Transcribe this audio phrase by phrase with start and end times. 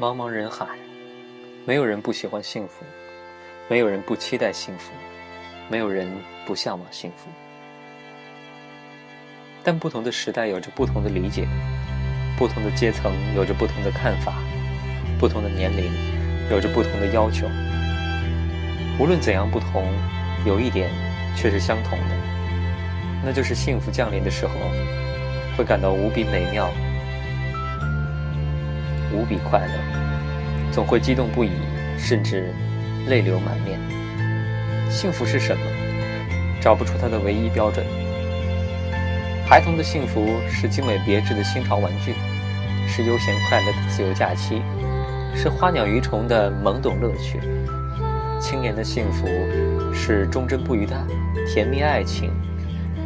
[0.00, 0.66] 茫茫人海，
[1.64, 2.84] 没有人不喜欢幸福，
[3.68, 4.90] 没有人不期待幸福，
[5.68, 6.12] 没有人
[6.44, 7.30] 不向往幸福。
[9.62, 11.46] 但不同的时代有着不同的理解，
[12.36, 14.34] 不同的阶层有着不同的看法，
[15.16, 15.88] 不同的年龄
[16.50, 17.46] 有着不同的要求。
[18.98, 19.86] 无论怎样不同，
[20.44, 20.90] 有一点
[21.36, 22.16] 却是相同的，
[23.24, 24.54] 那就是幸福降临的时候，
[25.56, 26.68] 会感到无比美妙。
[29.14, 31.50] 无比快乐，总会激动不已，
[31.96, 32.52] 甚至
[33.06, 33.78] 泪流满面。
[34.90, 35.62] 幸福是什么？
[36.60, 37.84] 找不出它的唯一标准。
[39.46, 42.14] 孩童的幸福是精美别致的新潮玩具，
[42.88, 44.62] 是悠闲快乐的自由假期，
[45.34, 47.40] 是花鸟鱼虫的懵懂乐趣。
[48.40, 49.26] 青年的幸福
[49.94, 50.96] 是忠贞不渝的
[51.46, 52.30] 甜蜜爱情，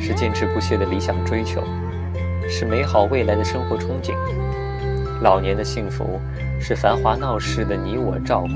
[0.00, 1.62] 是坚持不懈的理想追求，
[2.48, 4.14] 是美好未来的生活憧憬。
[5.22, 6.18] 老年的幸福
[6.58, 8.48] 是繁华闹市的你我照顾，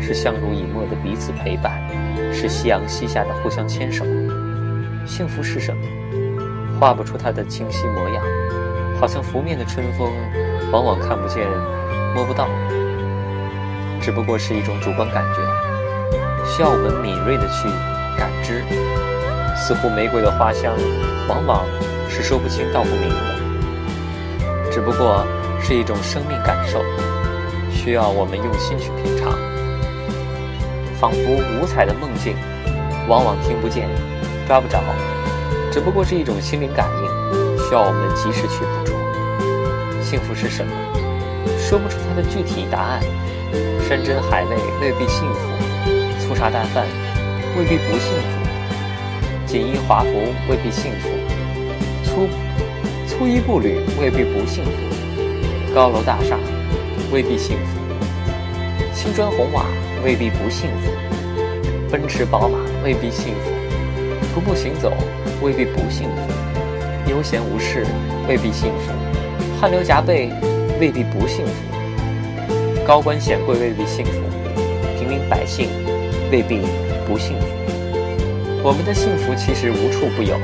[0.00, 1.78] 是相濡以沫的彼此陪伴，
[2.32, 4.02] 是夕阳西下的互相牵手。
[5.04, 5.82] 幸福是什么？
[6.80, 8.24] 画不出它的清晰模样，
[8.98, 10.10] 好像拂面的春风，
[10.72, 11.46] 往往看不见、
[12.14, 12.48] 摸不到。
[14.00, 17.68] 只不过是一种主观感觉，需要我们敏锐的去
[18.16, 18.64] 感知。
[19.54, 20.72] 似乎玫瑰的花香，
[21.28, 21.66] 往往
[22.08, 24.70] 是说不清道不明的。
[24.72, 25.26] 只不过。
[25.62, 26.82] 是一种生命感受，
[27.70, 29.32] 需要我们用心去品尝。
[30.98, 31.18] 仿佛
[31.60, 32.34] 五彩的梦境，
[33.08, 33.88] 往往听不见、
[34.46, 34.82] 抓不着，
[35.70, 38.94] 只不过是一种心灵感应，需要我们及时去捕捉。
[40.02, 40.72] 幸福是什么？
[41.58, 43.00] 说不出它的具体答案。
[43.88, 45.48] 山珍海味未必幸福，
[46.20, 46.86] 粗茶淡饭
[47.58, 50.10] 未必不幸福，锦衣华服
[50.48, 51.08] 未必幸福，
[52.04, 52.28] 粗
[53.08, 54.70] 粗衣布履未必不幸福。
[55.72, 56.36] 高楼大厦
[57.12, 57.78] 未必幸福，
[58.92, 59.66] 青砖红瓦
[60.04, 60.90] 未必不幸福，
[61.88, 63.52] 奔驰宝马未必幸福，
[64.34, 64.92] 徒步行走
[65.40, 67.86] 未必不幸福，悠闲无事
[68.28, 68.92] 未必幸福，
[69.60, 70.32] 汗流浃背
[70.80, 71.52] 未必不幸福，
[72.84, 74.20] 高官显贵未必幸福，
[74.98, 75.68] 平民百姓
[76.32, 76.62] 未必
[77.06, 77.46] 不幸福。
[78.64, 80.36] 我们的幸福其实无处不有，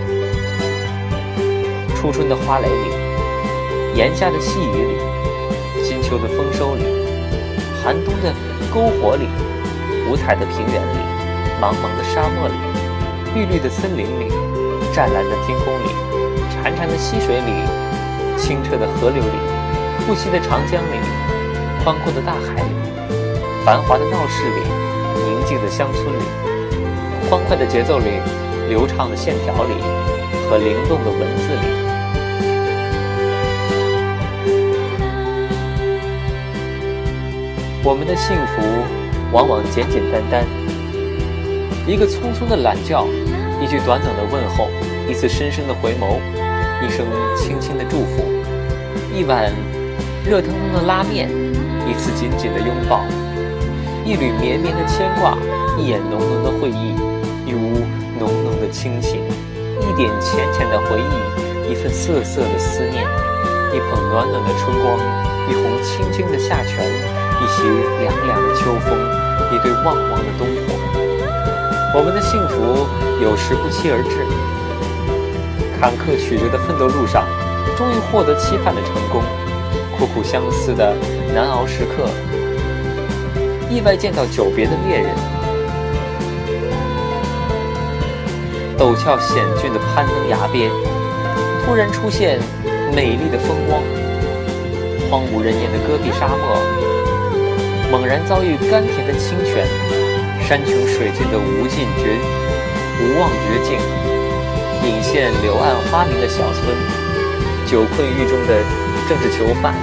[1.96, 5.15] 初春的花蕾里，炎夏的细雨里。
[6.08, 6.84] 秋的丰收里，
[7.82, 8.32] 寒冬的
[8.72, 9.26] 篝火里，
[10.08, 10.98] 五彩的平原里，
[11.60, 12.54] 茫茫的沙漠里，
[13.34, 14.30] 绿绿的森林里，
[14.94, 15.90] 湛蓝的天空里，
[16.54, 17.50] 潺潺的溪水里，
[18.38, 19.36] 清澈的河流里，
[20.06, 20.94] 不息的长江里，
[21.82, 22.70] 宽阔的大海里，
[23.64, 24.62] 繁华的闹市里，
[25.26, 28.20] 宁静的乡村里，欢快的节奏里，
[28.68, 29.74] 流畅的线条里，
[30.48, 31.95] 和灵动的文字里。
[37.86, 38.62] 我们的幸福
[39.30, 40.44] 往往简简单单，
[41.86, 43.06] 一个匆匆的懒觉，
[43.62, 44.66] 一句短短的问候，
[45.08, 46.18] 一次深深的回眸，
[46.82, 48.24] 一声轻轻的祝福，
[49.14, 49.52] 一碗
[50.28, 51.30] 热腾腾的拉面，
[51.86, 53.04] 一次紧紧的拥抱，
[54.04, 55.38] 一缕绵绵的牵挂，
[55.78, 56.92] 一眼浓浓的会意，
[57.46, 57.86] 一屋
[58.18, 59.22] 浓浓的亲情，
[59.78, 63.04] 一点浅浅的回忆，一份涩涩的思念，
[63.72, 64.98] 一捧暖暖的春光，
[65.48, 66.84] 一泓清清的夏泉。
[67.38, 67.62] 一袭
[68.00, 68.98] 凉凉的秋风，
[69.52, 70.72] 一对旺旺的灯火。
[71.94, 72.88] 我们的幸福
[73.22, 74.24] 有时不期而至，
[75.78, 77.26] 坎坷曲折的奋斗路上，
[77.76, 79.22] 终于获得期盼的成功；
[79.98, 80.96] 苦苦相思的
[81.34, 82.08] 难熬时刻，
[83.68, 85.12] 意外见到久别的恋人；
[88.78, 90.70] 陡峭险峻的攀登崖边，
[91.66, 92.40] 突然出现
[92.94, 93.82] 美丽的风光；
[95.10, 96.36] 荒无人烟的戈壁沙漠。
[97.90, 99.66] 猛然遭遇甘甜的清泉，
[100.42, 102.18] 山穷水尽的无尽绝
[103.00, 103.78] 无望绝境，
[104.82, 106.74] 隐现柳暗花明的小村，
[107.66, 108.58] 久困狱中的
[109.08, 109.74] 政治囚犯，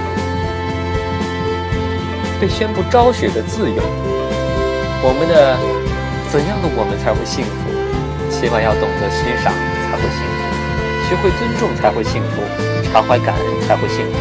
[2.38, 3.82] 被宣布昭雪的自由。
[5.02, 5.56] 我们的
[6.30, 7.72] 怎样的我们才会幸福？
[8.30, 9.52] 起码要懂得欣赏
[9.88, 10.40] 才会幸福，
[11.08, 12.42] 学会尊重才会幸福，
[12.92, 14.18] 常怀感恩才会幸福，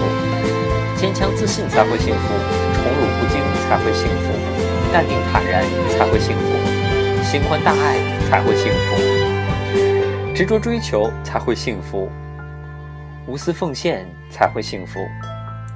[1.03, 2.33] 坚强自信才会幸福。
[2.73, 4.31] 宠辱不惊才会幸福，
[4.94, 7.97] 淡定坦然才会幸福，心宽大爱
[8.29, 12.09] 才会幸福，执着追求才会幸福，
[13.27, 15.05] 无私奉献才会幸福，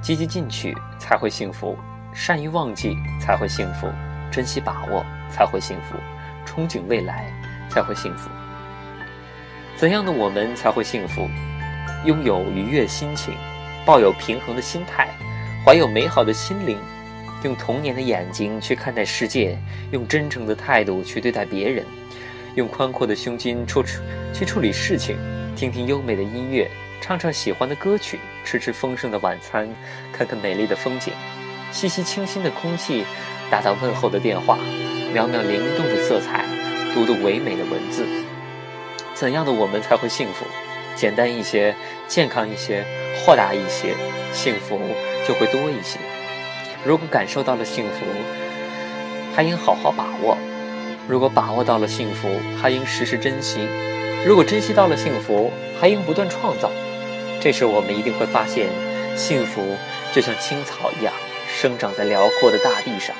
[0.00, 1.76] 积极进取才会幸福，
[2.14, 3.86] 善于忘记才会幸福，
[4.30, 5.98] 珍惜把握才会幸福，
[6.50, 7.26] 憧憬未来
[7.68, 8.30] 才会幸福。
[9.76, 11.28] 怎样的我们才会幸福？
[12.06, 13.34] 拥有愉悦心情，
[13.84, 15.08] 抱有平衡的心态，
[15.64, 16.78] 怀有美好的心灵。
[17.44, 19.56] 用童年的眼睛去看待世界，
[19.92, 21.84] 用真诚的态度去对待别人，
[22.56, 24.00] 用宽阔的胸襟处处
[24.34, 25.16] 去处理事情，
[25.54, 26.68] 听听优美的音乐，
[27.00, 29.68] 唱唱喜欢的歌曲，吃吃丰盛的晚餐，
[30.12, 31.12] 看看美丽的风景，
[31.70, 33.04] 吸吸清新的空气，
[33.48, 34.58] 打打问候的电话，
[35.12, 36.44] 描描灵动的色彩，
[36.92, 38.04] 读读唯美的文字。
[39.14, 40.44] 怎样的我们才会幸福？
[40.96, 41.72] 简单一些，
[42.08, 42.84] 健康一些，
[43.24, 43.94] 豁达一些，
[44.32, 44.80] 幸福
[45.28, 45.98] 就会多一些。
[46.84, 48.06] 如果感受到了幸福，
[49.34, 50.34] 还应好好把握；
[51.06, 52.28] 如果把握到了幸福，
[52.58, 53.68] 还应时时珍惜；
[54.26, 56.70] 如果珍惜到了幸福，还应不断创造。
[57.42, 58.70] 这时，我们一定会发现，
[59.14, 59.76] 幸福
[60.14, 61.12] 就像青草一样，
[61.46, 63.14] 生长在辽阔的大地上；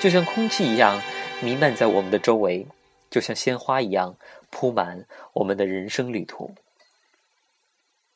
[0.00, 1.00] 就像空气一样，
[1.40, 2.66] 弥漫在我们的周围；
[3.08, 4.16] 就像鲜花一样。
[4.50, 5.04] 铺满
[5.34, 6.50] 我们的人生旅途。